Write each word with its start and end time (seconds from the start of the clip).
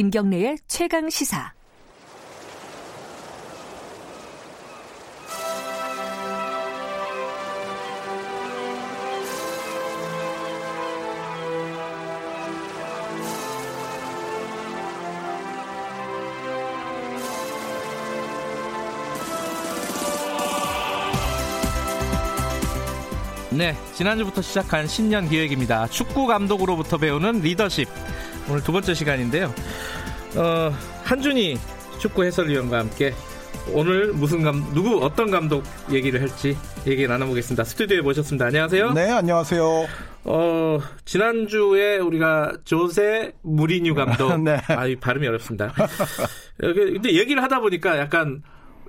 김경래의 0.00 0.56
최강 0.66 1.10
시사. 1.10 1.52
네, 23.50 23.76
지난주부터 23.92 24.40
시작한 24.40 24.86
신년 24.86 25.28
기획입니다. 25.28 25.86
축구 25.88 26.26
감독으로부터 26.26 26.96
배우는 26.96 27.42
리더십. 27.42 27.86
오늘 28.48 28.64
두 28.64 28.72
번째 28.72 28.94
시간인데요. 28.94 29.54
어, 30.36 30.72
한준희 31.04 31.58
축구 31.98 32.24
해설위원과 32.24 32.78
함께 32.78 33.12
오늘 33.72 34.12
무슨 34.12 34.42
감 34.42 34.72
누구 34.72 35.04
어떤 35.04 35.30
감독 35.30 35.64
얘기를 35.90 36.20
할지 36.20 36.56
얘기 36.86 37.06
나눠보겠습니다. 37.06 37.64
스튜디오에 37.64 38.00
모셨습니다. 38.00 38.46
안녕하세요. 38.46 38.92
네, 38.92 39.10
안녕하세요. 39.10 39.86
어, 40.24 40.78
지난주에 41.04 41.98
우리가 41.98 42.52
조세 42.64 43.32
무리뉴 43.42 43.94
감독. 43.94 44.36
네. 44.42 44.60
아, 44.68 44.86
이 44.86 44.96
발음이 44.96 45.26
어렵습니다. 45.26 45.72
근데 46.58 47.12
얘기를 47.14 47.42
하다 47.42 47.60
보니까 47.60 47.98
약간 47.98 48.42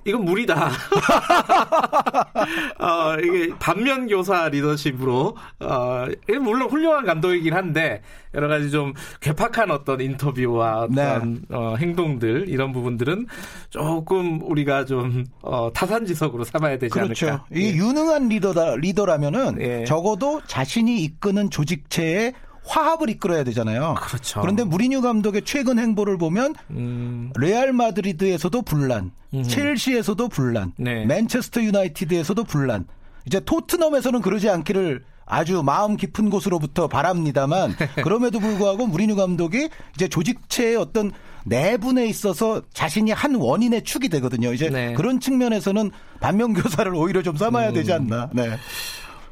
이건 0.05 0.25
무리다. 0.25 0.71
어, 2.79 3.15
이게 3.23 3.53
반면 3.59 4.07
교사 4.07 4.49
리더십으로 4.49 5.35
어, 5.59 6.05
물론 6.41 6.69
훌륭한 6.69 7.05
감독이긴 7.05 7.53
한데 7.53 8.01
여러 8.33 8.47
가지 8.47 8.71
좀 8.71 8.93
괴팍한 9.19 9.71
어떤 9.71 10.01
인터뷰와 10.01 10.83
어떤 10.83 11.33
네. 11.33 11.39
어, 11.55 11.75
행동들 11.77 12.45
이런 12.47 12.71
부분들은 12.71 13.27
조금 13.69 14.41
우리가 14.43 14.85
좀 14.85 15.25
어, 15.41 15.71
타산지석으로 15.73 16.43
삼아야 16.45 16.77
되지 16.77 16.93
그렇죠. 16.93 17.27
않을까. 17.27 17.45
이 17.53 17.71
예. 17.71 17.75
유능한 17.75 18.29
리더다 18.29 18.75
리더라면은 18.77 19.61
예. 19.61 19.83
적어도 19.85 20.41
자신이 20.47 21.03
이끄는 21.03 21.49
조직체에 21.49 22.33
화합을 22.63 23.09
이끌어야 23.09 23.43
되잖아요. 23.43 23.95
그렇죠. 23.99 24.41
그런데 24.41 24.63
무리뉴 24.63 25.01
감독의 25.01 25.43
최근 25.45 25.79
행보를 25.79 26.17
보면 26.17 26.55
음, 26.71 27.31
레알 27.37 27.73
마드리드에서도 27.73 28.61
분란, 28.61 29.11
첼시에서도 29.47 30.27
분란, 30.29 30.73
네. 30.77 31.05
맨체스터 31.05 31.61
유나이티드에서도 31.61 32.43
분란. 32.43 32.85
이제 33.25 33.39
토트넘에서는 33.39 34.21
그러지 34.21 34.49
않기를 34.49 35.03
아주 35.25 35.63
마음 35.63 35.95
깊은 35.95 36.29
곳으로부터 36.29 36.87
바랍니다만 36.87 37.75
그럼에도 38.03 38.39
불구하고 38.39 38.87
무리뉴 38.87 39.15
감독이 39.15 39.69
이제 39.95 40.07
조직체의 40.07 40.75
어떤 40.75 41.11
내분에 41.45 42.05
있어서 42.05 42.61
자신이 42.73 43.11
한 43.11 43.35
원인의 43.35 43.83
축이 43.83 44.09
되거든요. 44.09 44.53
이제 44.53 44.69
네. 44.69 44.93
그런 44.93 45.19
측면에서는 45.19 45.91
반면교사를 46.19 46.93
오히려 46.93 47.21
좀 47.21 47.37
삼아야 47.37 47.69
음. 47.69 47.73
되지 47.73 47.93
않나. 47.93 48.29
네. 48.33 48.57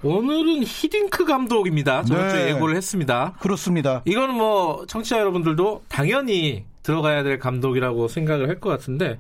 오늘은 0.01 0.63
히딩크 0.63 1.25
감독입니다. 1.25 2.03
저번 2.03 2.29
주에 2.29 2.45
네. 2.45 2.51
예고를 2.51 2.75
했습니다. 2.77 3.33
그렇습니다. 3.39 4.01
이거는 4.05 4.35
뭐 4.35 4.85
청취자 4.87 5.19
여러분들도 5.19 5.83
당연히 5.89 6.63
들어가야 6.83 7.23
될 7.23 7.37
감독이라고 7.39 8.07
생각을 8.07 8.47
할 8.47 8.59
것 8.59 8.69
같은데 8.69 9.17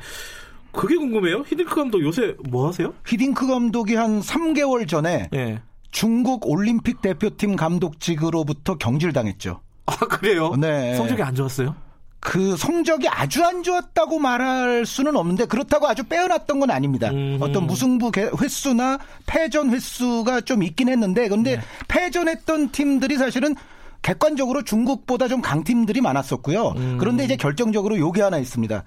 그게 0.71 0.95
궁금해요. 0.95 1.43
히딩크 1.47 1.75
감독 1.75 2.01
요새 2.01 2.35
뭐 2.49 2.67
하세요? 2.67 2.93
히딩크 3.05 3.47
감독이 3.47 3.95
한 3.95 4.21
3개월 4.21 4.87
전에 4.87 5.29
예. 5.33 5.59
중국 5.91 6.47
올림픽 6.47 7.01
대표팀 7.01 7.55
감독직으로부터 7.55 8.75
경질당했죠. 8.77 9.59
아 9.87 9.95
그래요? 9.97 10.53
네. 10.57 10.95
성적이 10.95 11.23
안 11.23 11.35
좋았어요? 11.35 11.75
그 12.21 12.57
성적이 12.57 13.07
아주 13.07 13.43
안 13.45 13.63
좋았다고 13.63 14.19
말할 14.19 14.85
수는 14.85 15.15
없는데 15.15 15.45
그렇다고 15.45 15.87
아주 15.87 16.03
빼어났던 16.03 16.59
건 16.59 16.69
아닙니다. 16.69 17.09
음흠. 17.09 17.43
어떤 17.43 17.65
무승부 17.65 18.11
개- 18.11 18.29
횟수나 18.41 18.99
패전 19.25 19.69
횟수가 19.69 20.41
좀 20.41 20.61
있긴 20.63 20.89
했는데 20.89 21.29
근데 21.29 21.55
네. 21.55 21.61
패전했던 21.87 22.71
팀들이 22.71 23.17
사실은 23.17 23.55
객관적으로 24.01 24.63
중국보다 24.63 25.27
좀 25.27 25.41
강팀들이 25.41 26.01
많았었고요. 26.01 26.73
음. 26.77 26.97
그런데 26.99 27.23
이제 27.25 27.35
결정적으로 27.35 27.97
요게 27.97 28.21
하나 28.21 28.37
있습니다. 28.37 28.83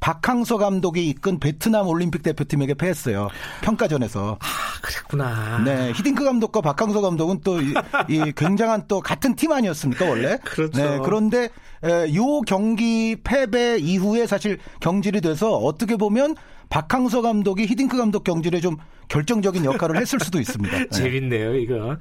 박항서 0.00 0.58
감독이 0.58 1.08
이끈 1.08 1.40
베트남 1.40 1.86
올림픽 1.86 2.22
대표팀에게 2.22 2.74
패했어요. 2.74 3.28
평가전에서. 3.62 4.38
아 4.40 4.46
그랬구나. 4.82 5.62
네, 5.64 5.92
히딩크 5.92 6.24
감독과 6.24 6.60
박항서 6.60 7.00
감독은 7.00 7.40
또 7.42 7.60
이, 7.60 7.74
이 8.08 8.32
굉장한 8.36 8.84
또 8.88 9.00
같은 9.00 9.34
팀 9.34 9.52
아니었습니까 9.52 10.04
원래? 10.08 10.38
그렇죠. 10.44 10.82
네, 10.82 10.98
그런데 11.02 11.48
에, 11.84 12.14
요 12.14 12.40
경기 12.42 13.16
패배 13.22 13.78
이후에 13.78 14.26
사실 14.26 14.58
경질이 14.80 15.20
돼서 15.20 15.52
어떻게 15.52 15.96
보면 15.96 16.36
박항서 16.68 17.22
감독이 17.22 17.66
히딩크 17.66 17.96
감독 17.96 18.24
경질에 18.24 18.60
좀 18.60 18.76
결정적인 19.08 19.64
역할을 19.64 20.00
했을 20.00 20.18
수도 20.20 20.40
있습니다. 20.40 20.78
네. 20.78 20.88
재밌네요, 20.90 21.54
이거. 21.56 21.96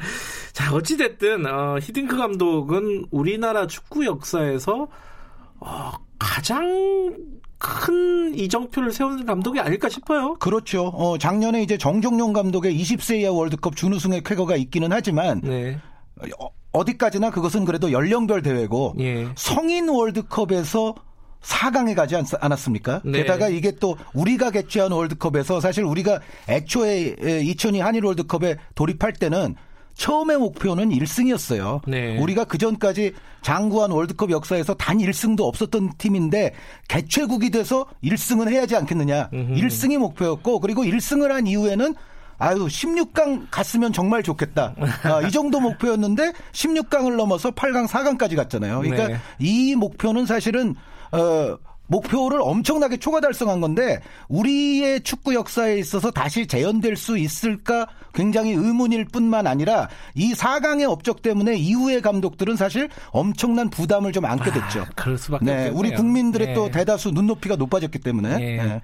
자, 0.54 0.74
어찌됐든, 0.74 1.46
어, 1.46 1.78
히딩크 1.80 2.18
감독은 2.18 3.06
우리나라 3.12 3.68
축구 3.68 4.06
역사에서, 4.06 4.88
어, 5.60 5.92
가장 6.18 7.16
큰 7.58 8.36
이정표를 8.36 8.92
세우는 8.92 9.26
감독이 9.26 9.60
아닐까 9.60 9.90
싶어요. 9.90 10.36
그렇죠. 10.36 10.88
어, 10.88 11.18
작년에 11.18 11.62
이제 11.64 11.78
정종용 11.78 12.34
감독의 12.34 12.78
20세 12.80 13.22
이하 13.22 13.32
월드컵 13.32 13.76
준우승의 13.76 14.24
쾌거가 14.24 14.56
있기는 14.56 14.92
하지만 14.92 15.42
네. 15.42 15.80
어, 16.40 16.50
어디까지나 16.72 17.32
그것은 17.32 17.66
그래도 17.66 17.92
연령별 17.92 18.42
대회고 18.42 18.96
예. 19.00 19.28
성인 19.36 19.90
월드컵에서 19.90 20.96
4강에 21.42 21.96
가지 21.96 22.16
않, 22.16 22.26
않았습니까? 22.40 23.02
네. 23.06 23.20
게다가 23.20 23.48
이게 23.48 23.72
또 23.72 23.96
우리가 24.14 24.52
개최한 24.52 24.92
월드컵에서 24.92 25.60
사실 25.62 25.84
우리가 25.84 26.20
애초에 26.50 27.16
2002 27.44 27.80
한일 27.80 28.06
월드컵에 28.06 28.58
돌입할 28.74 29.14
때는 29.14 29.56
처음의 29.96 30.38
목표는 30.38 30.90
1승이었어요. 30.90 31.82
네. 31.88 32.18
우리가 32.20 32.46
그 32.46 32.58
전까지 32.58 33.14
장구한 33.42 33.92
월드컵 33.92 34.32
역사에서 34.32 34.74
단 34.76 34.98
1승도 34.98 35.42
없었던 35.42 35.94
팀인데 35.98 36.54
개최국이 36.88 37.50
돼서 37.50 37.86
1승은 38.04 38.50
해야지 38.50 38.76
않겠느냐. 38.76 39.30
1승이 39.32 39.98
목표였고 39.98 40.60
그리고 40.60 40.84
1승을 40.84 41.30
한 41.30 41.48
이후에는 41.48 41.96
아유 42.38 42.66
16강 42.66 43.48
갔으면 43.50 43.94
정말 43.94 44.22
좋겠다. 44.24 44.76
아, 45.04 45.22
이 45.22 45.32
정도 45.32 45.60
목표였는데 45.60 46.34
16강을 46.52 47.16
넘어서 47.16 47.52
8강, 47.52 47.88
4강까지 47.88 48.36
갔잖아요. 48.36 48.82
그러니까 48.82 49.08
네. 49.08 49.18
이 49.40 49.76
목표는 49.76 50.26
사실은 50.26 50.76
어 51.12 51.58
목표를 51.88 52.40
엄청나게 52.42 52.98
초과 52.98 53.20
달성한 53.20 53.62
건데 53.62 54.00
우리의 54.28 55.02
축구 55.02 55.34
역사에 55.34 55.78
있어서 55.78 56.12
다시 56.12 56.48
재현될 56.48 56.96
수 56.96 57.18
있을까 57.18 57.88
굉장히 58.14 58.52
의문일 58.52 59.06
뿐만 59.06 59.46
아니라 59.46 59.90
이 60.14 60.34
4강의 60.34 60.90
업적 60.90 61.22
때문에 61.22 61.56
이후의 61.56 62.02
감독들은 62.02 62.56
사실 62.56 62.90
엄청난 63.12 63.70
부담을 63.70 64.12
좀 64.12 64.26
안게 64.26 64.52
됐죠. 64.52 64.82
아, 64.82 64.90
그럴 64.96 65.18
수밖에 65.18 65.46
네, 65.46 65.52
없겠네요. 65.52 65.80
우리 65.80 65.94
국민들의 65.94 66.48
네. 66.48 66.54
또 66.54 66.72
대다수 66.72 67.12
눈높이가 67.12 67.56
높아졌기 67.56 68.00
때문에 68.00 68.30
예. 68.42 68.64
네. 68.64 68.82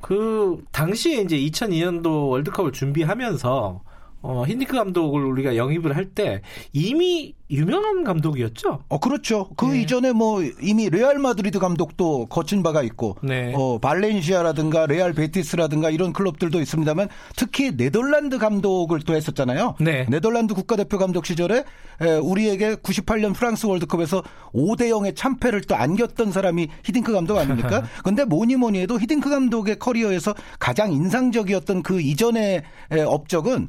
그 0.00 0.62
당시에 0.72 1.22
이제 1.22 1.36
2002년도 1.36 2.28
월드컵을 2.30 2.72
준비하면서 2.72 3.80
어, 4.22 4.44
히딩크 4.46 4.74
감독을 4.74 5.24
우리가 5.24 5.56
영입을 5.56 5.94
할 5.94 6.06
때 6.16 6.40
이미 6.72 7.34
유명한 7.50 8.02
감독이었죠. 8.04 8.80
어 8.88 8.98
그렇죠. 8.98 9.50
그 9.56 9.66
네. 9.66 9.82
이전에 9.82 10.12
뭐 10.12 10.42
이미 10.62 10.88
레알 10.88 11.18
마드리드 11.18 11.58
감독도 11.58 12.26
거친 12.26 12.62
바가 12.62 12.82
있고 12.82 13.16
네. 13.22 13.52
어 13.54 13.78
발렌시아라든가 13.78 14.86
레알 14.86 15.12
베티스라든가 15.12 15.90
이런 15.90 16.12
클럽들도 16.12 16.60
있습니다만 16.60 17.08
특히 17.36 17.76
네덜란드 17.76 18.38
감독을 18.38 19.00
또 19.00 19.14
했었잖아요. 19.14 19.74
네. 19.80 20.06
네덜란드 20.08 20.54
국가대표 20.54 20.98
감독 20.98 21.26
시절에 21.26 21.64
에, 22.00 22.16
우리에게 22.16 22.76
98년 22.76 23.34
프랑스 23.34 23.66
월드컵에서 23.66 24.22
5대 24.54 24.88
0의 24.90 25.14
참패를 25.16 25.62
또 25.62 25.74
안겼던 25.76 26.32
사람이 26.32 26.68
히딩크 26.84 27.12
감독 27.12 27.36
아닙니까? 27.36 27.84
근데 28.04 28.24
뭐니 28.24 28.56
뭐니 28.56 28.80
해도 28.80 28.98
히딩크 28.98 29.28
감독의 29.28 29.78
커리어에서 29.78 30.34
가장 30.58 30.92
인상적이었던 30.92 31.82
그 31.82 32.00
이전의 32.00 32.62
에, 32.92 33.00
업적은 33.02 33.68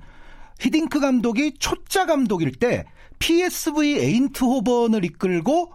히딩크 0.59 0.99
감독이 0.99 1.53
초짜 1.59 2.05
감독일 2.05 2.53
때 2.53 2.85
PSV 3.19 3.99
에인트호번을 3.99 5.05
이끌고 5.05 5.73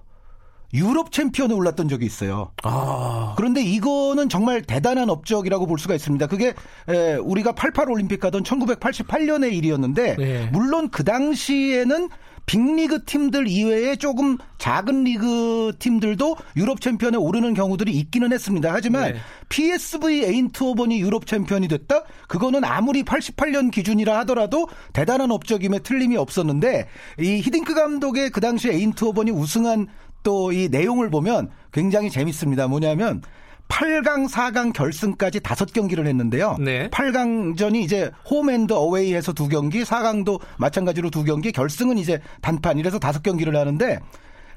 유럽 0.75 1.13
챔피언에 1.13 1.53
올랐던 1.53 1.89
적이 1.89 2.07
있어요. 2.07 2.51
아, 2.63 3.35
그런데 3.37 3.63
이거는 3.63 4.31
정말 4.31 4.63
대단한 4.63 5.11
업적이라고 5.11 5.67
볼 5.67 5.79
수가 5.79 5.95
있습니다. 5.95 6.27
그게 6.29 6.55
에, 6.89 7.15
우리가 7.17 7.53
88 7.53 7.91
올림픽 7.91 8.21
가던 8.21 8.43
1988년의 8.43 9.53
일이었는데 9.53 10.17
네. 10.17 10.49
물론 10.51 10.89
그 10.89 11.05
당시에는 11.05 12.09
빅리그 12.47 13.05
팀들 13.05 13.49
이외에 13.49 13.97
조금 13.97 14.37
작은 14.59 15.05
리그 15.05 15.73
팀들도 15.79 16.37
유럽 16.57 16.81
챔피언에 16.81 17.17
오르는 17.17 17.55
경우들이 17.55 17.93
있기는 17.93 18.33
했습니다. 18.33 18.71
하지만 18.73 19.13
네. 19.13 19.19
PSV 19.49 20.25
에인트호번이 20.25 21.01
유럽 21.01 21.27
챔피언이 21.27 21.69
됐다? 21.69 22.03
그거는 22.29 22.65
아무리 22.65 23.03
88년 23.03 23.71
기준이라 23.71 24.19
하더라도 24.21 24.69
대단한 24.93 25.31
업적임에 25.31 25.79
틀림이 25.81 26.17
없었는데 26.17 26.89
이 27.21 27.41
히딩크 27.41 27.75
감독의 27.75 28.31
그 28.31 28.41
당시 28.41 28.69
에인트호번이 28.71 29.31
우승한 29.31 29.89
또 30.23 30.53
이 30.53 30.69
내용을 30.71 31.11
보면 31.11 31.51
굉장히 31.73 32.11
재밌습니다. 32.11 32.69
뭐냐면 32.69 33.23
8강, 33.69 34.29
4강 34.29 34.73
결승까지 34.73 35.41
다섯 35.41 35.73
경기를 35.73 36.07
했는데요. 36.07 36.57
네. 36.61 36.89
8강전이 36.91 37.77
이제 37.77 38.11
홈앤드 38.31 38.73
어웨이에서 38.73 39.33
두 39.33 39.49
경기, 39.49 39.83
4강도 39.83 40.41
마찬가지로 40.59 41.11
두 41.11 41.25
경기, 41.25 41.53
결승은 41.53 41.99
이제 41.99 42.21
단판 42.43 42.79
이래서 42.79 42.99
다섯 42.99 43.23
경기를 43.23 43.57
하는데 43.57 43.99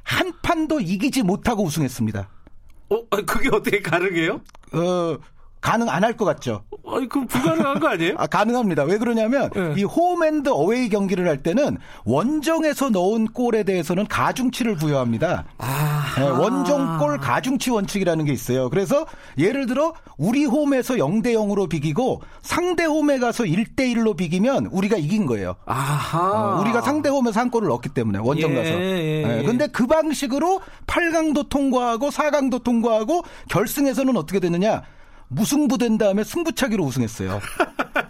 한 0.03 0.33
판도 0.41 0.81
이기지 0.81 1.23
못하고 1.23 1.63
우승했습니다. 1.63 2.29
어, 2.89 3.07
그게 3.25 3.49
어떻게 3.51 3.81
가능해요? 3.81 4.41
어, 4.73 5.17
가능 5.65 5.89
안 5.89 6.03
할 6.03 6.15
것 6.15 6.25
같죠? 6.25 6.61
아니, 6.87 7.09
그럼 7.09 7.25
불가능한 7.25 7.79
거 7.79 7.87
아니에요? 7.87 8.13
아, 8.19 8.27
가능합니다. 8.27 8.83
왜 8.83 8.99
그러냐면 8.99 9.49
네. 9.55 9.73
이 9.77 9.83
홈앤드 9.83 10.49
어웨이 10.49 10.89
경기를 10.89 11.27
할 11.27 11.41
때는 11.41 11.77
원정에서 12.05 12.89
넣은 12.91 13.25
골에 13.29 13.63
대해서는 13.63 14.05
가중치를 14.07 14.75
부여합니다. 14.75 15.45
아. 15.57 16.03
네, 16.17 16.23
원정골 16.29 17.17
가중치 17.17 17.71
원칙이라는 17.71 18.23
게 18.25 18.31
있어요. 18.31 18.69
그래서 18.69 19.07
예를 19.39 19.65
들어 19.65 19.93
우리 20.17 20.45
홈에서 20.45 20.93
0대 20.93 21.33
0으로 21.33 21.67
비기고 21.67 22.21
상대 22.43 22.85
홈에 22.85 23.17
가서 23.17 23.43
1대 23.43 23.79
1로 23.95 24.15
비기면 24.15 24.67
우리가 24.67 24.97
이긴 24.97 25.25
거예요. 25.25 25.55
아하. 25.65 26.57
어, 26.57 26.61
우리가 26.61 26.81
상대 26.81 27.09
홈에서 27.09 27.39
한 27.39 27.49
골을 27.49 27.67
넣었기 27.69 27.89
때문에 27.89 28.19
원정 28.19 28.51
예, 28.51 28.55
가서. 28.55 28.69
예, 28.69 29.39
예. 29.39 29.43
근데 29.43 29.67
그 29.67 29.87
방식으로 29.87 30.61
8강도 30.85 31.49
통과하고 31.49 32.09
4강도 32.09 32.63
통과하고 32.63 33.23
결승에서는 33.49 34.15
어떻게 34.15 34.39
되느냐? 34.39 34.83
무승부 35.35 35.77
된 35.77 35.97
다음에 35.97 36.23
승부차기로 36.23 36.83
우승했어요. 36.83 37.39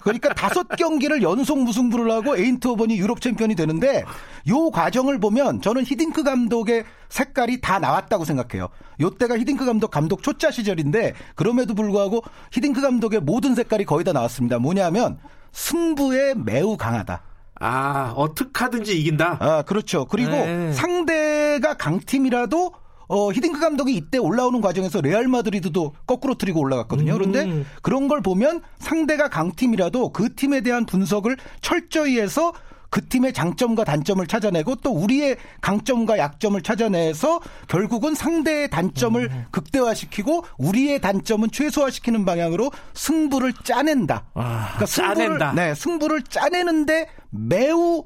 그러니까 0.01 0.33
다섯 0.33 0.67
경기를 0.67 1.23
연속 1.23 1.59
무승부를 1.59 2.11
하고 2.11 2.37
에인트호번이 2.37 2.97
유럽 2.97 3.21
챔피언이 3.21 3.55
되는데 3.55 4.03
요 4.47 4.69
과정을 4.69 5.19
보면 5.19 5.61
저는 5.61 5.83
히딩크 5.83 6.23
감독의 6.23 6.85
색깔이 7.09 7.61
다 7.61 7.79
나왔다고 7.79 8.25
생각해요. 8.25 8.69
요때가 9.01 9.37
히딩크 9.37 9.65
감독 9.65 9.91
감독 9.91 10.21
초짜 10.23 10.51
시절인데 10.51 11.13
그럼에도 11.35 11.73
불구하고 11.73 12.23
히딩크 12.51 12.81
감독의 12.81 13.21
모든 13.21 13.55
색깔이 13.55 13.85
거의 13.85 14.03
다 14.03 14.13
나왔습니다. 14.13 14.59
뭐냐면 14.59 15.17
승부에 15.51 16.35
매우 16.35 16.77
강하다. 16.77 17.21
아, 17.59 18.13
어떻게 18.15 18.51
하든지 18.53 18.99
이긴다. 18.99 19.37
아, 19.39 19.61
그렇죠. 19.63 20.05
그리고 20.05 20.31
네. 20.31 20.73
상대가 20.73 21.75
강팀이라도 21.75 22.73
어, 23.07 23.31
히딩크 23.31 23.59
감독이 23.59 23.95
이때 23.95 24.17
올라오는 24.17 24.61
과정에서 24.61 25.01
레알 25.01 25.27
마드리드도 25.27 25.93
거꾸로 26.05 26.35
트리고 26.35 26.59
올라갔거든요. 26.59 27.13
음. 27.13 27.17
그런데 27.17 27.65
그런 27.81 28.07
걸 28.07 28.21
보면 28.21 28.61
상대가 28.79 29.29
강팀이라도 29.29 30.09
그 30.09 30.33
팀에 30.35 30.61
대한 30.61 30.85
분석을 30.85 31.37
철저히 31.61 32.19
해서 32.19 32.53
그 32.89 33.05
팀의 33.05 33.33
장점과 33.33 33.83
단점을 33.83 34.25
찾아내고 34.25 34.75
또 34.75 34.91
우리의 34.91 35.35
강점과 35.59 36.17
약점을 36.17 36.61
찾아내서 36.61 37.41
결국은 37.67 38.15
상대의 38.15 38.69
단점을 38.69 39.21
음. 39.21 39.45
극대화시키고 39.51 40.45
우리의 40.57 41.01
단점은 41.01 41.51
최소화시키는 41.51 42.23
방향으로 42.23 42.71
승부를 42.93 43.51
짜낸다. 43.65 44.27
아, 44.33 44.65
그러니까 44.75 44.85
승부를, 44.85 45.15
짜낸다. 45.15 45.53
네, 45.53 45.75
승부를 45.75 46.21
짜내는데 46.21 47.09
매우 47.31 48.05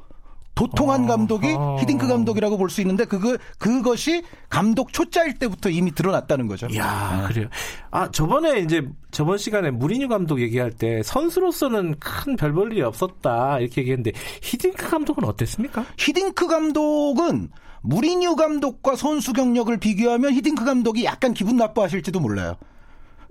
도통한 0.60 1.08
감독이 1.08 1.54
어. 1.58 1.78
히딩크 1.80 2.08
감독이라고 2.08 2.58
볼 2.58 2.70
수 2.70 2.82
있는데 2.82 3.06
그거 3.06 3.38
그것이 3.58 4.24
감독 4.50 4.92
초짜일 4.94 5.36
때부터 5.40 5.70
이미 5.70 5.92
드러났다는 5.94 6.48
거죠. 6.48 6.68
이야, 6.68 7.26
그래요. 7.28 7.48
아, 7.92 8.12
저번에 8.12 8.60
이제 8.60 8.88
저번 9.12 9.38
시간에 9.38 9.72
무리뉴 9.72 10.08
감독 10.10 10.42
얘기할 10.42 10.72
때 10.72 11.02
선수로서는 11.04 11.96
큰 12.00 12.36
별 12.36 12.54
볼 12.54 12.72
일이 12.74 12.82
없었다 12.82 13.60
이렇게 13.60 13.82
얘기했는데 13.82 14.12
히딩크 14.42 14.90
감독은 14.90 15.24
어땠습니까? 15.24 15.86
히딩크 15.98 16.48
감독은 16.48 17.50
무리뉴 17.82 18.36
감독과 18.36 18.98
선수 18.98 19.32
경력을 19.32 19.76
비교하면 19.78 20.34
히딩크 20.34 20.66
감독이 20.66 21.06
약간 21.06 21.34
기분 21.34 21.56
나빠하실지도 21.56 22.20
몰라요. 22.20 22.56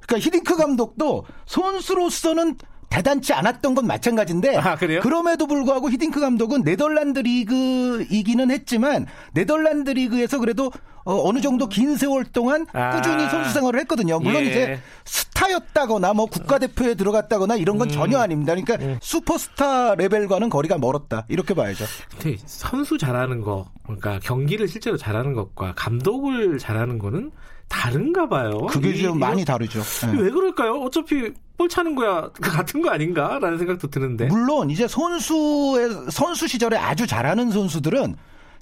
그러니까 0.06 0.24
히딩크 0.26 0.56
감독도 0.56 1.24
선수로서는 1.46 2.56
대단치 2.88 3.32
않았던 3.32 3.74
건 3.74 3.86
마찬가지인데 3.86 4.56
아, 4.56 4.76
그래요? 4.76 5.00
럼에도 5.02 5.46
불구하고 5.46 5.90
히딩크 5.90 6.20
감독은 6.20 6.62
네덜란드 6.64 7.20
리그이기는 7.20 8.50
했지만 8.50 9.06
네덜란드 9.32 9.90
리그에서 9.90 10.38
그래도 10.38 10.70
어, 11.04 11.32
느 11.32 11.40
정도 11.40 11.68
긴 11.68 11.96
세월 11.96 12.24
동안 12.24 12.66
아. 12.72 12.90
꾸준히 12.96 13.28
선수 13.30 13.52
생활을 13.54 13.80
했거든요. 13.80 14.18
물론 14.20 14.42
예. 14.42 14.46
이제 14.46 14.80
스타였다거나 15.06 16.12
뭐 16.12 16.26
국가대표에 16.26 16.94
들어갔다거나 16.94 17.56
이런 17.56 17.76
음. 17.76 17.78
건 17.78 17.88
전혀 17.88 18.18
아닙니다. 18.18 18.54
그러니까 18.54 18.98
슈퍼스타 19.00 19.94
레벨과는 19.94 20.50
거리가 20.50 20.76
멀었다. 20.76 21.24
이렇게 21.28 21.54
봐야죠. 21.54 21.86
근데 22.10 22.36
선수 22.44 22.98
잘하는 22.98 23.40
거, 23.40 23.70
그러니까 23.84 24.18
경기를 24.22 24.68
실제로 24.68 24.96
잘하는 24.98 25.32
것과 25.32 25.74
감독을 25.76 26.58
잘하는 26.58 26.98
거는 26.98 27.30
다른가 27.68 28.28
봐요. 28.28 28.66
그게 28.70 28.90
이- 28.90 28.98
좀 29.02 29.16
이거- 29.16 29.26
많이 29.26 29.44
다르죠. 29.44 29.80
예. 30.14 30.20
왜 30.22 30.30
그럴까요? 30.30 30.72
어차피 30.80 31.32
볼 31.56 31.68
차는 31.68 31.94
거야 31.94 32.30
같은 32.40 32.80
거 32.82 32.90
아닌가라는 32.90 33.58
생각도 33.58 33.88
드는데. 33.88 34.26
물론 34.26 34.70
이제 34.70 34.86
선수의 34.88 36.10
선수 36.10 36.46
시절에 36.46 36.76
아주 36.76 37.06
잘하는 37.06 37.50
선수들은 37.50 38.14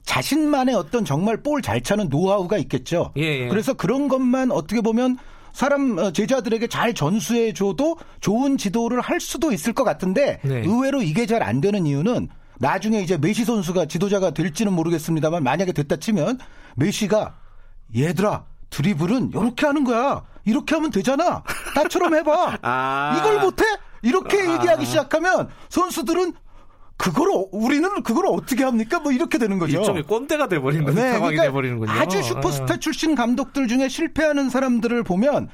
자신만의 0.04 0.74
어떤 0.74 1.04
정말 1.04 1.42
볼 1.42 1.62
잘 1.62 1.82
차는 1.82 2.08
노하우가 2.08 2.58
있겠죠. 2.58 3.12
예, 3.16 3.44
예. 3.44 3.48
그래서 3.48 3.74
그런 3.74 4.08
것만 4.08 4.50
어떻게 4.52 4.80
보면 4.80 5.18
사람 5.52 5.98
어, 5.98 6.10
제자들에게 6.12 6.66
잘 6.68 6.94
전수해 6.94 7.52
줘도 7.52 7.96
좋은 8.20 8.56
지도를 8.58 9.00
할 9.00 9.20
수도 9.20 9.52
있을 9.52 9.72
것 9.72 9.84
같은데 9.84 10.38
네. 10.44 10.60
의외로 10.60 11.02
이게 11.02 11.26
잘 11.26 11.42
안 11.42 11.60
되는 11.60 11.86
이유는 11.86 12.28
나중에 12.58 13.00
이제 13.00 13.16
메시 13.18 13.44
선수가 13.44 13.86
지도자가 13.86 14.30
될지는 14.32 14.72
모르겠습니다만 14.74 15.42
만약에 15.42 15.72
됐다 15.72 15.96
치면 15.96 16.38
메시가 16.76 17.34
얘들아 17.96 18.44
드리블은 18.70 19.30
이렇게 19.30 19.66
하는 19.66 19.84
거야. 19.84 20.22
이렇게 20.44 20.74
하면 20.76 20.90
되잖아. 20.90 21.42
나처럼 21.74 22.14
해봐. 22.14 22.58
아. 22.62 23.16
이걸 23.18 23.40
못해? 23.40 23.64
이렇게 24.02 24.40
아. 24.42 24.54
얘기하기 24.54 24.84
시작하면 24.86 25.48
선수들은 25.68 26.34
그걸 26.96 27.30
어- 27.30 27.46
우리는 27.52 28.02
그걸 28.02 28.26
어떻게 28.28 28.64
합니까? 28.64 29.00
뭐 29.00 29.12
이렇게 29.12 29.38
되는 29.38 29.58
거죠. 29.58 29.78
일종의 29.78 30.04
꼰대가 30.04 30.48
돼버리는 30.48 30.84
네, 30.86 30.94
상황이 30.94 31.18
그러니까 31.36 31.42
돼버리는군요. 31.44 31.90
아주 31.92 32.22
슈퍼스타 32.22 32.74
아. 32.74 32.76
출신 32.78 33.14
감독들 33.14 33.68
중에 33.68 33.88
실패하는 33.88 34.48
사람들을 34.50 35.02
보면 35.02 35.48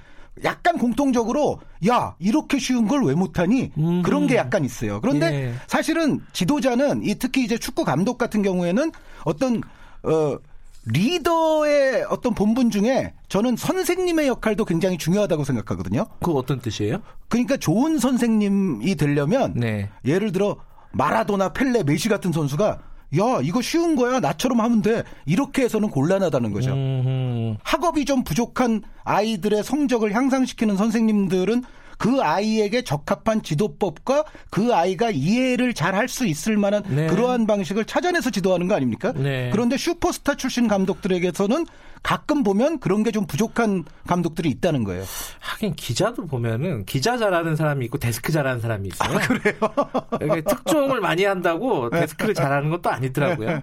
약간 0.44 0.78
공통적으로 0.78 1.60
야 1.88 2.14
이렇게 2.18 2.58
쉬운 2.58 2.86
걸 2.86 3.02
왜 3.02 3.14
못하니 3.14 3.72
음. 3.76 4.02
그런 4.02 4.26
게 4.26 4.36
약간 4.36 4.64
있어요. 4.64 5.00
그런데 5.00 5.26
예. 5.48 5.54
사실은 5.66 6.20
지도자는 6.32 7.02
이 7.02 7.16
특히 7.16 7.42
이제 7.44 7.58
축구 7.58 7.84
감독 7.84 8.18
같은 8.18 8.42
경우에는 8.42 8.92
어떤 9.24 9.60
어 10.04 10.36
리더의 10.84 12.06
어떤 12.10 12.34
본분 12.34 12.70
중에 12.70 13.12
저는 13.28 13.56
선생님의 13.56 14.26
역할도 14.26 14.64
굉장히 14.64 14.98
중요하다고 14.98 15.44
생각하거든요. 15.44 16.06
그거 16.20 16.32
어떤 16.32 16.60
뜻이에요? 16.60 17.02
그러니까 17.28 17.56
좋은 17.56 17.98
선생님이 17.98 18.96
되려면 18.96 19.54
네. 19.54 19.90
예를 20.04 20.32
들어 20.32 20.56
마라도나 20.92 21.52
펠레, 21.52 21.84
메시 21.84 22.08
같은 22.08 22.32
선수가 22.32 22.78
야 23.18 23.40
이거 23.42 23.60
쉬운 23.60 23.94
거야 23.94 24.20
나처럼 24.20 24.60
하면 24.60 24.82
돼 24.82 25.02
이렇게 25.26 25.62
해서는 25.62 25.90
곤란하다는 25.90 26.52
거죠. 26.52 26.72
음, 26.72 27.56
학업이 27.62 28.04
좀 28.04 28.24
부족한 28.24 28.82
아이들의 29.04 29.62
성적을 29.62 30.14
향상시키는 30.14 30.76
선생님들은 30.76 31.62
그 32.02 32.20
아이에게 32.20 32.82
적합한 32.82 33.42
지도법과 33.44 34.24
그 34.50 34.74
아이가 34.74 35.10
이해를 35.10 35.72
잘 35.72 35.94
할 35.94 36.08
수 36.08 36.26
있을 36.26 36.56
만한 36.56 36.82
네. 36.88 37.06
그러한 37.06 37.46
방식을 37.46 37.84
찾아내서 37.84 38.30
지도하는 38.30 38.66
거 38.66 38.74
아닙니까? 38.74 39.12
네. 39.14 39.50
그런데 39.52 39.76
슈퍼스타 39.76 40.34
출신 40.36 40.66
감독들에게서는 40.66 41.64
가끔 42.02 42.42
보면 42.42 42.80
그런 42.80 43.04
게 43.04 43.12
좀 43.12 43.26
부족한 43.26 43.84
감독들이 44.08 44.48
있다는 44.48 44.82
거예요. 44.84 45.04
하긴 45.38 45.74
기자도 45.74 46.26
보면은 46.26 46.84
기자 46.86 47.16
잘하는 47.18 47.54
사람이 47.54 47.84
있고 47.84 47.98
데스크 47.98 48.32
잘하는 48.32 48.58
사람이 48.60 48.88
있어요. 48.88 49.18
그래요? 49.20 49.54
특종을 50.48 51.00
많이 51.00 51.24
한다고 51.24 51.88
데스크를 51.90 52.34
잘하는 52.34 52.70
것도 52.70 52.90
아니더라고요. 52.90 53.60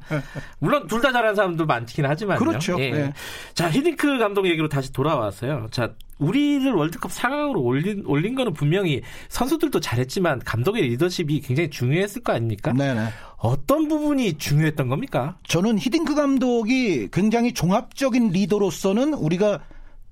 물론 0.59 0.87
둘 0.87 1.01
다 1.01 1.11
잘하는 1.11 1.35
사람도 1.35 1.65
많긴 1.65 2.05
하지만요. 2.05 2.39
그렇죠. 2.39 2.79
예. 2.79 2.91
네. 2.91 3.13
자 3.53 3.69
히딩크 3.69 4.19
감독 4.19 4.47
얘기로 4.47 4.69
다시 4.69 4.93
돌아왔어요. 4.93 5.67
자 5.71 5.91
우리를 6.19 6.71
월드컵 6.71 7.11
상황으로 7.11 7.61
올린 7.61 8.03
올린 8.05 8.35
거는 8.35 8.53
분명히 8.53 9.01
선수들도 9.29 9.79
잘했지만 9.79 10.39
감독의 10.39 10.83
리더십이 10.83 11.41
굉장히 11.41 11.69
중요했을 11.69 12.21
거 12.21 12.33
아닙니까? 12.33 12.73
네네. 12.73 13.07
어떤 13.37 13.87
부분이 13.87 14.37
중요했던 14.37 14.89
겁니까? 14.89 15.37
저는 15.47 15.79
히딩크 15.79 16.13
감독이 16.13 17.07
굉장히 17.11 17.53
종합적인 17.53 18.29
리더로서는 18.29 19.13
우리가 19.13 19.61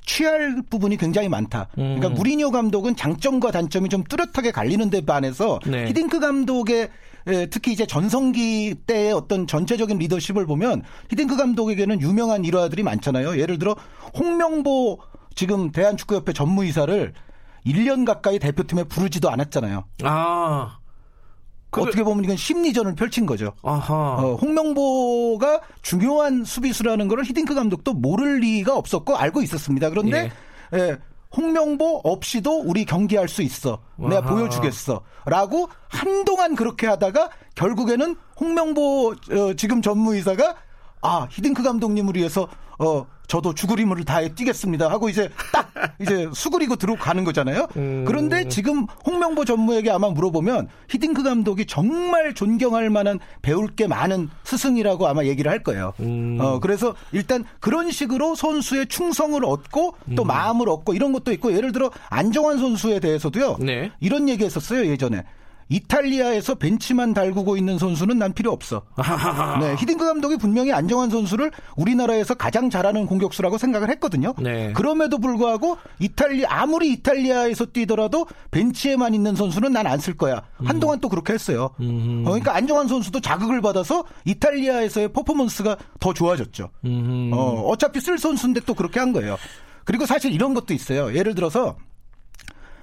취할 0.05 0.61
부분이 0.69 0.95
굉장히 0.95 1.27
많다. 1.27 1.67
그러니까 1.75 2.07
음. 2.07 2.13
무리뉴 2.13 2.49
감독은 2.51 2.95
장점과 2.95 3.51
단점이 3.51 3.89
좀 3.89 4.03
뚜렷하게 4.05 4.51
갈리는 4.51 4.89
데 4.89 5.01
반해서 5.01 5.59
네. 5.65 5.87
히딩크 5.87 6.21
감독의 6.21 6.89
에, 7.27 7.45
특히 7.47 7.73
이제 7.73 7.85
전성기 7.85 8.75
때의 8.87 9.11
어떤 9.11 9.45
전체적인 9.45 9.97
리더십을 9.97 10.45
보면 10.45 10.83
히딩크 11.09 11.35
감독에게는 11.35 11.99
유명한 12.01 12.45
일화들이 12.45 12.83
많잖아요. 12.83 13.37
예를 13.37 13.59
들어 13.59 13.75
홍명보 14.17 14.99
지금 15.37 15.71
대한축구협회 15.71 16.33
전무이사를 16.33 17.13
1년 17.65 18.05
가까이 18.05 18.39
대표팀에 18.39 18.85
부르지도 18.85 19.29
않았잖아요. 19.29 19.83
아 20.03 20.79
그게- 21.69 21.87
어떻게 21.87 22.03
보면 22.03 22.23
이건 22.23 22.35
심리전을 22.35 22.95
펼친 22.95 23.25
거죠. 23.25 23.53
어, 23.61 23.75
홍명보 24.41 24.81
홍명보가 24.81 25.61
중요한 25.83 26.43
수비수라는 26.43 27.07
것을 27.07 27.23
히딩크 27.25 27.53
감독도 27.53 27.93
모를 27.93 28.39
리가 28.39 28.75
없었고 28.75 29.15
알고 29.15 29.41
있었습니다. 29.43 29.89
그런데 29.91 30.31
예. 30.73 30.77
예, 30.79 30.97
홍명보 31.35 32.01
없이도 32.03 32.61
우리 32.61 32.83
경기할 32.83 33.27
수 33.27 33.43
있어. 33.43 33.79
내가 33.97 34.19
아하. 34.25 34.29
보여주겠어. 34.33 35.01
라고 35.25 35.69
한동안 35.89 36.55
그렇게 36.55 36.87
하다가 36.87 37.29
결국에는 37.55 38.15
홍명보 38.39 39.09
어, 39.11 39.53
지금 39.55 39.81
전무이사가 39.83 40.55
아, 41.03 41.27
히딩크 41.29 41.61
감독님을 41.61 42.15
위해서 42.15 42.47
어 42.79 43.05
저도 43.27 43.53
죽을 43.53 43.79
힘을 43.79 44.03
다해 44.05 44.33
뛰겠습니다 44.33 44.89
하고 44.89 45.09
이제 45.09 45.29
딱 45.51 45.71
이제 45.99 46.29
수그리고 46.33 46.75
들어가는 46.75 47.23
거잖아요. 47.23 47.67
음. 47.75 48.05
그런데 48.07 48.47
지금 48.47 48.87
홍명보 49.05 49.45
전무에게 49.45 49.91
아마 49.91 50.09
물어보면 50.09 50.69
히딩크 50.89 51.23
감독이 51.23 51.65
정말 51.65 52.33
존경할 52.33 52.89
만한 52.89 53.19
배울 53.41 53.67
게 53.75 53.87
많은 53.87 54.29
스승이라고 54.43 55.07
아마 55.07 55.25
얘기를 55.25 55.51
할 55.51 55.61
거예요. 55.61 55.93
음. 55.99 56.37
어 56.39 56.59
그래서 56.59 56.95
일단 57.11 57.43
그런 57.59 57.91
식으로 57.91 58.35
선수의 58.35 58.87
충성을 58.87 59.43
얻고 59.43 59.95
또 60.15 60.23
음. 60.23 60.27
마음을 60.27 60.69
얻고 60.69 60.93
이런 60.93 61.11
것도 61.11 61.31
있고 61.33 61.53
예를 61.53 61.71
들어 61.71 61.91
안정환 62.09 62.57
선수에 62.59 62.99
대해서도요. 62.99 63.57
네. 63.59 63.91
이런 63.99 64.29
얘기 64.29 64.45
했었어요 64.45 64.85
예전에. 64.85 65.23
이탈리아에서 65.69 66.55
벤치만 66.55 67.13
달구고 67.13 67.57
있는 67.57 67.77
선수는 67.77 68.17
난 68.17 68.33
필요 68.33 68.51
없어. 68.51 68.83
네, 69.59 69.75
히딩크 69.77 70.05
감독이 70.05 70.37
분명히 70.37 70.71
안정환 70.71 71.09
선수를 71.09 71.51
우리나라에서 71.75 72.35
가장 72.35 72.69
잘하는 72.69 73.05
공격수라고 73.05 73.57
생각을 73.57 73.89
했거든요. 73.91 74.33
네. 74.39 74.71
그럼에도 74.73 75.17
불구하고 75.17 75.77
이탈리 75.99 76.45
아무리 76.45 76.93
이탈리아에서 76.93 77.65
뛰더라도 77.65 78.27
bench에만 78.51 79.13
있는 79.13 79.35
선수는 79.35 79.73
난 79.73 79.87
안 79.87 79.99
쓸 79.99 80.15
거야. 80.15 80.43
한동안 80.63 80.99
또 80.99 81.09
그렇게 81.09 81.33
했어요. 81.33 81.71
음. 81.79 82.23
어, 82.25 82.29
그러니까 82.29 82.55
안정환 82.55 82.87
선수도 82.87 83.19
자극을 83.19 83.61
받아서 83.61 84.03
이탈리아에서의 84.25 85.11
퍼포먼스가 85.13 85.77
더 85.99 86.13
좋아졌죠. 86.13 86.69
음. 86.85 87.31
어, 87.33 87.61
어차피 87.67 87.99
쓸 87.99 88.17
선수인데 88.17 88.61
또 88.65 88.73
그렇게 88.73 88.99
한 88.99 89.11
거예요. 89.13 89.37
그리고 89.83 90.05
사실 90.05 90.31
이런 90.31 90.53
것도 90.53 90.73
있어요. 90.73 91.13
예를 91.15 91.33
들어서 91.35 91.77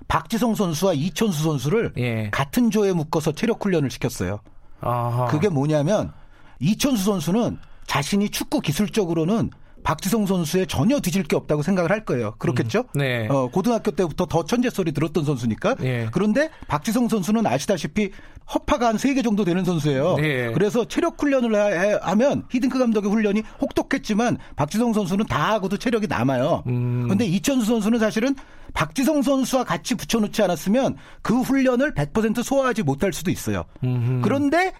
박지성 0.08 0.54
선수와 0.54 0.94
이천수 0.94 1.42
선수를 1.42 1.92
예. 1.98 2.30
같은 2.30 2.70
조에 2.70 2.92
묶어서 2.92 3.32
체력 3.32 3.64
훈련을 3.64 3.90
시켰어요. 3.90 4.40
아하. 4.80 5.26
그게 5.26 5.48
뭐냐면 5.48 6.12
이천수 6.60 7.04
선수는 7.04 7.58
자신이 7.86 8.30
축구 8.30 8.60
기술적으로는 8.60 9.50
박지성 9.84 10.26
선수에 10.26 10.64
전혀 10.66 10.98
뒤질 10.98 11.22
게 11.24 11.36
없다고 11.36 11.62
생각을 11.62 11.90
할 11.92 12.04
거예요. 12.04 12.34
그렇겠죠? 12.38 12.84
네. 12.94 13.28
어, 13.28 13.48
고등학교 13.48 13.90
때부터 13.92 14.26
더 14.26 14.44
천재 14.44 14.70
소리 14.70 14.90
들었던 14.92 15.24
선수니까. 15.24 15.76
예. 15.82 16.08
그런데 16.10 16.50
박지성 16.66 17.08
선수는 17.08 17.46
아시다시피 17.46 18.10
허파가 18.52 18.88
한 18.88 18.96
3개 18.96 19.22
정도 19.22 19.44
되는 19.44 19.62
선수예요. 19.64 20.16
네. 20.16 20.50
그래서 20.52 20.86
체력 20.86 21.20
훈련을 21.22 21.54
해- 21.54 21.98
하면 22.02 22.44
히딩크 22.50 22.78
감독의 22.78 23.10
훈련이 23.10 23.42
혹독했지만 23.60 24.38
박지성 24.56 24.92
선수는 24.94 25.26
다 25.26 25.52
하고도 25.52 25.76
체력이 25.76 26.06
남아요. 26.08 26.62
음. 26.66 27.02
그런데 27.04 27.26
이천수 27.26 27.66
선수는 27.66 27.98
사실은 27.98 28.34
박지성 28.72 29.22
선수와 29.22 29.64
같이 29.64 29.94
붙여놓지 29.94 30.42
않았으면 30.42 30.96
그 31.22 31.40
훈련을 31.42 31.94
100% 31.94 32.42
소화하지 32.42 32.82
못할 32.82 33.12
수도 33.12 33.30
있어요. 33.30 33.64
음흠. 33.84 34.20
그런데 34.22 34.72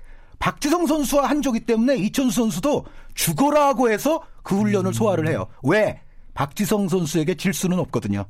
박지성 0.45 0.87
선수와 0.87 1.31
한조기 1.31 1.61
때문에 1.61 1.97
이천수 1.97 2.43
선수도 2.43 2.85
죽어라고 3.15 3.91
해서 3.91 4.21
그 4.43 4.55
훈련을 4.55 4.93
소화를 4.93 5.27
해요. 5.27 5.47
왜? 5.63 6.03
박지성 6.35 6.89
선수에게 6.89 7.37
질 7.37 7.55
수는 7.55 7.79
없거든요. 7.79 8.27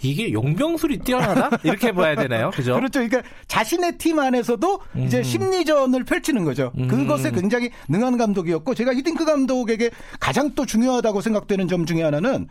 이게 0.00 0.32
용병술이 0.32 0.98
뛰어나다? 0.98 1.58
이렇게 1.64 1.90
봐야 1.90 2.14
되나요? 2.14 2.50
그죠? 2.54 2.74
그렇죠. 2.76 3.00
그러니까 3.00 3.22
자신의 3.48 3.98
팀 3.98 4.20
안에서도 4.20 4.78
이제 4.98 5.24
심리전을 5.24 6.04
펼치는 6.04 6.44
거죠. 6.44 6.70
그것에 6.88 7.32
굉장히 7.32 7.70
능한 7.88 8.18
감독이었고 8.18 8.76
제가 8.76 8.94
히딩크 8.94 9.24
감독에게 9.24 9.90
가장 10.20 10.54
또 10.54 10.64
중요하다고 10.64 11.22
생각되는 11.22 11.66
점 11.66 11.86
중에 11.86 12.04
하나는 12.04 12.46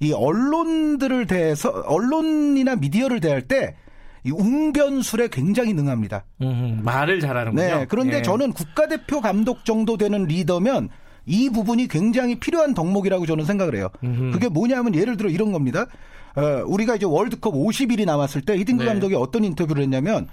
이 0.00 0.14
언론들을 0.14 1.26
대해서 1.26 1.68
언론이나 1.68 2.76
미디어를 2.76 3.20
대할 3.20 3.42
때 3.42 3.76
이 4.26 4.30
웅변술에 4.32 5.28
굉장히 5.28 5.72
능합니다. 5.72 6.24
음, 6.42 6.80
말을 6.82 7.20
잘하는군요. 7.20 7.62
네. 7.62 7.86
그런데 7.88 8.18
예. 8.18 8.22
저는 8.22 8.52
국가대표 8.52 9.20
감독 9.20 9.64
정도 9.64 9.96
되는 9.96 10.24
리더면 10.24 10.88
이 11.26 11.48
부분이 11.48 11.86
굉장히 11.88 12.38
필요한 12.38 12.74
덕목이라고 12.74 13.24
저는 13.24 13.44
생각을 13.44 13.76
해요. 13.76 13.88
그게 14.32 14.48
뭐냐면 14.48 14.94
예를 14.94 15.16
들어 15.16 15.28
이런 15.28 15.52
겁니다. 15.52 15.86
어, 16.34 16.62
우리가 16.66 16.96
이제 16.96 17.06
월드컵 17.06 17.54
50일이 17.54 18.04
남았을 18.04 18.42
때 18.42 18.56
히딩크 18.58 18.82
네. 18.82 18.88
감독이 18.88 19.14
어떤 19.14 19.44
인터뷰를 19.44 19.82
했냐면 19.84 20.28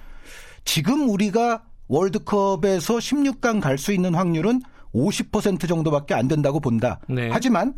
지금 0.66 1.10
우리가 1.10 1.64
월드컵에서 1.88 2.96
16강 2.96 3.62
갈 3.62 3.78
수 3.78 3.94
있는 3.94 4.16
확률은 4.16 4.62
50% 4.94 5.68
정도밖에 5.68 6.14
안 6.14 6.28
된다고 6.28 6.60
본다. 6.60 7.00
네. 7.08 7.30
하지만 7.32 7.74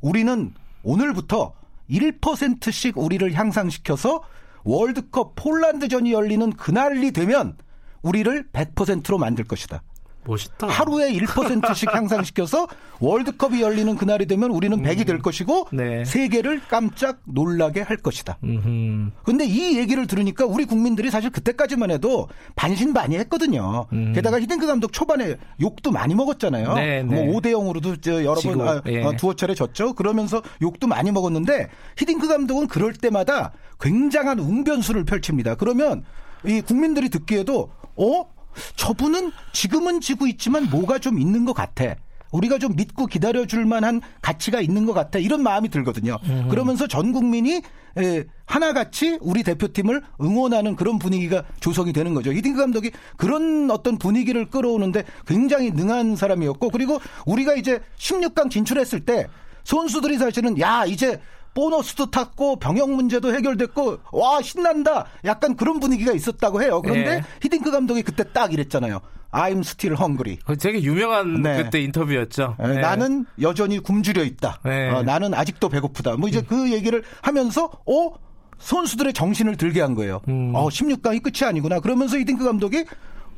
우리는 0.00 0.52
오늘부터 0.82 1.54
1%씩 1.90 2.98
우리를 2.98 3.32
향상시켜서 3.32 4.22
월드컵 4.66 5.36
폴란드전이 5.36 6.12
열리는 6.12 6.52
그날이 6.52 7.12
되면 7.12 7.56
우리를 8.02 8.48
100%로 8.52 9.16
만들 9.16 9.44
것이다. 9.44 9.82
멋있다. 10.26 10.66
하루에 10.66 11.12
1%씩 11.12 11.88
향상시켜서 11.94 12.66
월드컵이 13.00 13.60
열리는 13.60 13.94
그날이 13.96 14.26
되면 14.26 14.50
우리는 14.50 14.82
100이 14.82 15.06
될 15.06 15.18
것이고 15.20 15.68
네. 15.72 16.04
세계를 16.04 16.62
깜짝 16.68 17.20
놀라게 17.24 17.82
할 17.82 17.96
것이다. 17.96 18.38
음흠. 18.42 19.10
근데 19.24 19.44
이 19.44 19.78
얘기를 19.78 20.06
들으니까 20.06 20.46
우리 20.46 20.64
국민들이 20.64 21.10
사실 21.10 21.30
그때까지만 21.30 21.90
해도 21.90 22.28
반신반의했거든요. 22.54 23.86
게다가 24.14 24.40
히딩크 24.40 24.66
감독 24.66 24.92
초반에 24.92 25.36
욕도 25.60 25.90
많이 25.90 26.14
먹었잖아요. 26.14 26.70
음. 26.70 26.74
네, 26.74 27.02
뭐 27.02 27.16
네. 27.16 27.26
5대 27.32 27.52
0으로도 27.52 28.24
여러 28.24 28.34
번 28.34 28.40
지고, 28.40 28.68
아, 28.68 28.82
예. 28.86 29.02
어, 29.02 29.12
두어 29.16 29.34
차례 29.34 29.54
졌죠. 29.54 29.94
그러면서 29.94 30.42
욕도 30.62 30.86
많이 30.86 31.10
먹었는데 31.10 31.68
히딩크 31.96 32.28
감독은 32.28 32.68
그럴 32.68 32.92
때마다 32.92 33.52
굉장한 33.80 34.38
웅변수를 34.38 35.04
펼칩니다. 35.04 35.54
그러면 35.56 36.04
이 36.44 36.60
국민들이 36.60 37.08
듣기에도 37.08 37.70
어 37.96 38.35
저분은 38.76 39.32
지금은 39.52 40.00
지고 40.00 40.26
있지만 40.26 40.68
뭐가 40.70 40.98
좀 40.98 41.18
있는 41.18 41.44
것 41.44 41.52
같아. 41.52 41.94
우리가 42.32 42.58
좀 42.58 42.74
믿고 42.76 43.06
기다려줄 43.06 43.64
만한 43.66 44.00
가치가 44.20 44.60
있는 44.60 44.84
것 44.84 44.92
같아. 44.92 45.18
이런 45.18 45.42
마음이 45.42 45.68
들거든요. 45.68 46.18
그러면서 46.50 46.86
전 46.86 47.12
국민이 47.12 47.62
에, 47.98 48.24
하나같이 48.44 49.18
우리 49.22 49.42
대표팀을 49.42 50.02
응원하는 50.20 50.76
그런 50.76 50.98
분위기가 50.98 51.44
조성이 51.60 51.92
되는 51.92 52.12
거죠. 52.14 52.32
히딩크 52.32 52.58
감독이 52.58 52.90
그런 53.16 53.70
어떤 53.70 53.96
분위기를 53.96 54.50
끌어오는데 54.50 55.04
굉장히 55.26 55.70
능한 55.70 56.16
사람이었고 56.16 56.70
그리고 56.70 57.00
우리가 57.24 57.54
이제 57.54 57.80
16강 57.98 58.50
진출했을 58.50 59.00
때 59.00 59.26
선수들이 59.64 60.18
사실은 60.18 60.60
야 60.60 60.84
이제 60.84 61.20
보너스도 61.56 62.10
탔고 62.10 62.56
병역 62.56 62.90
문제도 62.90 63.34
해결됐고 63.34 63.98
와 64.12 64.42
신난다 64.42 65.06
약간 65.24 65.56
그런 65.56 65.80
분위기가 65.80 66.12
있었다고 66.12 66.62
해요. 66.62 66.82
그런데 66.82 67.10
예. 67.14 67.24
히딩크 67.40 67.70
감독이 67.70 68.02
그때 68.02 68.24
딱 68.30 68.52
이랬잖아요. 68.52 69.00
I'm 69.32 69.60
still 69.60 69.96
hungry. 69.98 70.38
그 70.44 70.56
되게 70.58 70.82
유명한 70.82 71.42
네. 71.42 71.62
그때 71.62 71.80
인터뷰였죠. 71.80 72.56
에, 72.60 72.68
네. 72.68 72.74
나는 72.80 73.24
여전히 73.40 73.78
굶주려 73.78 74.22
있다. 74.24 74.60
네. 74.64 74.90
어, 74.90 75.02
나는 75.02 75.32
아직도 75.32 75.70
배고프다. 75.70 76.16
뭐 76.16 76.28
이제 76.28 76.42
그 76.42 76.70
얘기를 76.72 77.02
하면서 77.22 77.70
어 77.86 78.14
선수들의 78.58 79.14
정신을 79.14 79.56
들게 79.56 79.80
한 79.80 79.94
거예요. 79.94 80.20
음. 80.28 80.52
어 80.54 80.68
16강이 80.68 81.22
끝이 81.22 81.48
아니구나. 81.48 81.80
그러면서 81.80 82.18
히딩크 82.18 82.44
감독이 82.44 82.84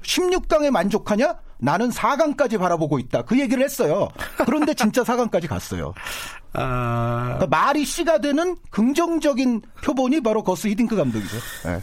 16강에 0.02 0.70
만족하냐? 0.70 1.36
나는 1.60 1.90
4강까지 1.90 2.56
바라보고 2.58 2.98
있다. 3.00 3.22
그 3.22 3.38
얘기를 3.40 3.64
했어요. 3.64 4.08
그런데 4.46 4.74
진짜 4.74 5.02
4강까지 5.02 5.48
갔어요. 5.48 5.92
아, 6.52 7.34
그러니까 7.36 7.46
말이 7.48 7.84
씨가 7.84 8.18
되는 8.18 8.56
긍정적인 8.70 9.62
표본이 9.82 10.20
바로 10.22 10.42
거스 10.44 10.68
히딩크 10.68 10.96
감독이죠. 10.96 11.36
네. 11.64 11.80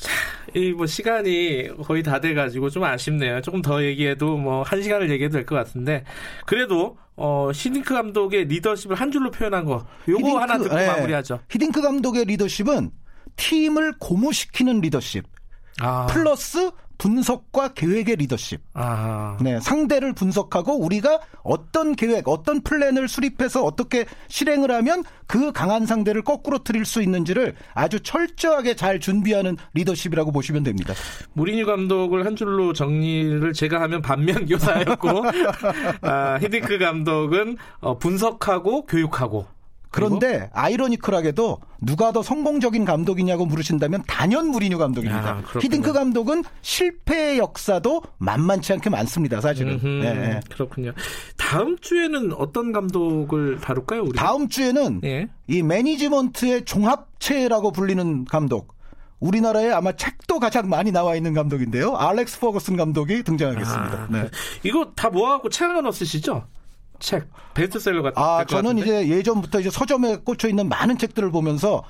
이뭐 0.60 0.86
시간이 0.86 1.70
거의 1.84 2.04
다 2.04 2.20
돼가지고 2.22 2.70
좀 2.70 2.84
아쉽네요. 2.86 3.42
조금 3.42 3.62
더 3.62 3.84
얘기해도 3.84 4.38
뭐 4.38 4.64
한 4.64 4.82
시간을 4.82 5.10
얘기해도 5.12 5.34
될 5.34 5.46
것 5.46 5.56
같은데 5.56 6.06
그래도 6.46 6.98
어 7.18 7.52
히딩크 7.54 7.94
감독의 7.94 8.46
리더십을 8.46 8.96
한 8.96 9.12
줄로 9.12 9.30
표현한 9.32 9.66
거 9.66 9.86
요거 10.08 10.20
히딩크, 10.20 10.38
하나 10.40 10.58
듣고 10.58 10.82
예. 10.82 10.88
마무리하죠. 10.88 11.40
히딩크 11.50 11.82
감독의 11.82 12.26
리더십은 12.26 12.92
팀을 13.36 13.96
고무시키는 14.00 14.80
리더십 14.82 15.26
아, 15.82 16.06
플러스 16.08 16.72
분석과 16.98 17.70
계획의 17.74 18.18
리더십. 18.18 18.62
아, 18.74 19.38
네, 19.42 19.60
상대를 19.60 20.14
분석하고 20.14 20.80
우리가 20.80 21.20
어떤 21.44 21.96
계획, 21.96 22.28
어떤 22.28 22.62
플랜을 22.62 23.08
수립해서 23.08 23.64
어떻게 23.64 24.06
실행을 24.28 24.72
하면 24.72 25.04
그 25.28 25.52
강한 25.52 25.86
상대를 25.86 26.24
거꾸러뜨릴 26.24 26.86
수 26.86 27.02
있는지를 27.02 27.56
아주 27.74 28.00
철저하게 28.02 28.76
잘 28.76 29.00
준비하는 29.00 29.58
리더십이라고 29.74 30.32
보시면 30.32 30.64
됩니다. 30.64 30.94
무리뉴 31.34 31.66
감독을 31.66 32.26
한 32.26 32.36
줄로 32.36 32.74
정리를 32.74 33.54
제가 33.54 33.82
하면 33.82 34.02
반면 34.02 34.46
교사였고 34.46 35.10
아, 36.02 36.38
히딩크 36.42 36.78
감독은 36.78 37.58
어, 37.80 37.98
분석하고 37.98 38.86
교육하고 38.86 39.55
그런데 39.96 40.50
아이러니컬하게도 40.54 41.60
누가 41.82 42.12
더 42.12 42.22
성공적인 42.22 42.84
감독이냐고 42.84 43.46
물으신다면 43.46 44.04
단연 44.08 44.48
무리뉴 44.48 44.78
감독입니다. 44.78 45.44
아. 45.44 45.60
히딩크 45.60 45.94
감독은 45.94 46.44
실패의 46.62 47.38
역사도 47.40 48.04
만만치 48.18 48.74
않게 48.74 48.90
많습니다. 48.90 49.40
사실은. 49.40 49.74
음흠, 49.74 49.88
예, 50.04 50.08
예. 50.08 50.40
그렇군요. 50.52 50.92
다음 51.38 51.78
주에는 51.80 52.34
어떤 52.34 52.72
감독을 52.72 53.60
다룰까요? 53.62 54.04
우리 54.04 54.14
다음 54.14 54.50
주에는 54.50 55.02
예. 55.06 55.30
이 55.48 55.64
매니지먼트의 55.64 56.66
종합체라고 56.66 57.72
불리는 57.72 58.26
감독. 58.26 58.76
우리나라에 59.20 59.72
아마 59.72 59.94
책도 59.94 60.40
가장 60.40 60.70
많이 60.70 60.92
나와 60.92 61.16
있는 61.16 61.34
감독인데요. 61.34 61.96
알렉스 61.96 62.40
퍼거슨 62.40 62.76
감독이 62.76 63.24
등장하겠습니다. 63.24 63.94
아, 63.94 64.08
네. 64.12 64.30
이거 64.64 64.92
다 64.96 65.10
모아갖고 65.10 65.50
책 65.50 65.70
하나 65.70 65.92
쓰시죠? 65.92 66.48
책 67.06 67.28
베스트셀러 67.54 68.02
같은. 68.02 68.22
아, 68.22 68.44
저는 68.46 68.78
같은데? 68.78 69.04
이제 69.04 69.16
예전부터 69.16 69.60
이제 69.60 69.70
서점에 69.70 70.18
꽂혀 70.18 70.48
있는 70.48 70.68
많은 70.68 70.98
책들을 70.98 71.30
보면서 71.32 71.84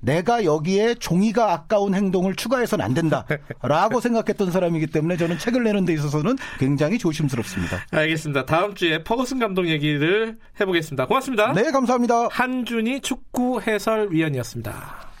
내가 0.00 0.44
여기에 0.44 0.96
종이가 0.96 1.52
아까운 1.52 1.94
행동을 1.94 2.34
추가해서는 2.34 2.84
안 2.84 2.92
된다라고 2.92 4.00
생각했던 4.02 4.50
사람이기 4.50 4.88
때문에 4.88 5.16
저는 5.16 5.38
책을 5.38 5.62
내는 5.62 5.84
데 5.84 5.92
있어서는 5.92 6.36
굉장히 6.58 6.98
조심스럽습니다. 6.98 7.78
알겠습니다. 7.92 8.46
다음 8.46 8.74
주에 8.74 9.04
퍼거슨 9.04 9.38
감독 9.38 9.68
얘기를 9.68 10.38
해보겠습니다. 10.58 11.06
고맙습니다. 11.06 11.52
네, 11.52 11.70
감사합니다. 11.70 12.28
한준희 12.32 13.02
축구 13.02 13.60
해설위원이었습니다. 13.60 15.11